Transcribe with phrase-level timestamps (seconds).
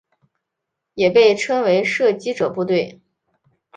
[0.95, 2.99] 也被称为射击者部队。